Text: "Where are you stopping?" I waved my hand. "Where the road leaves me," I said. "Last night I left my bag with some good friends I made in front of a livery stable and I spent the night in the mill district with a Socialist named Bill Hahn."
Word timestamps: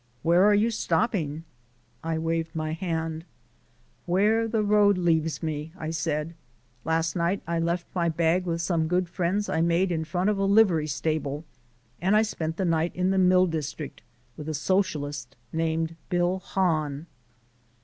"Where 0.23 0.43
are 0.45 0.55
you 0.55 0.71
stopping?" 0.71 1.43
I 2.03 2.17
waved 2.17 2.55
my 2.55 2.71
hand. 2.73 3.23
"Where 4.07 4.47
the 4.47 4.63
road 4.63 4.97
leaves 4.97 5.43
me," 5.43 5.73
I 5.77 5.91
said. 5.91 6.33
"Last 6.83 7.15
night 7.15 7.43
I 7.45 7.59
left 7.59 7.85
my 7.93 8.09
bag 8.09 8.47
with 8.47 8.63
some 8.63 8.87
good 8.87 9.07
friends 9.07 9.47
I 9.47 9.61
made 9.61 9.91
in 9.91 10.03
front 10.03 10.31
of 10.31 10.39
a 10.39 10.45
livery 10.45 10.87
stable 10.87 11.45
and 12.01 12.15
I 12.15 12.23
spent 12.23 12.57
the 12.57 12.65
night 12.65 12.95
in 12.95 13.11
the 13.11 13.19
mill 13.19 13.45
district 13.45 14.01
with 14.37 14.49
a 14.49 14.55
Socialist 14.55 15.35
named 15.53 15.95
Bill 16.09 16.39
Hahn." 16.39 17.05